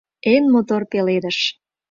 [0.33, 1.37] ЭН МОТОР ПЕЛЕДЫШ